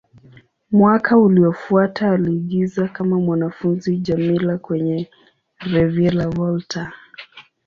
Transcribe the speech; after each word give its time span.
Mwaka 0.71 1.17
uliofuata, 1.17 2.11
aliigiza 2.11 2.87
kama 2.87 3.19
mwanafunzi 3.19 3.97
Djamila 3.97 4.57
kwenye 4.57 5.09
"Reviravolta". 5.59 6.93